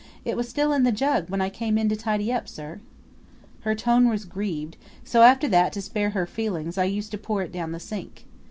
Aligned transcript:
"It 0.25 0.35
was 0.35 0.49
still 0.49 0.73
in 0.73 0.81
the 0.81 0.91
jug 0.91 1.29
when 1.29 1.41
I 1.41 1.51
came 1.51 1.77
in 1.77 1.87
to 1.89 1.95
tidy 1.95 2.33
up, 2.33 2.49
sir." 2.49 2.79
Her 3.59 3.75
tone 3.75 4.09
was 4.09 4.25
grieved; 4.25 4.75
so, 5.03 5.21
after 5.21 5.47
that, 5.49 5.73
to 5.73 5.81
spare 5.83 6.09
her 6.09 6.25
feelings, 6.25 6.75
I 6.75 6.85
used 6.85 7.11
to 7.11 7.19
pour 7.19 7.43
it 7.43 7.51
down 7.51 7.71
the 7.71 7.79
sink. 7.79 8.25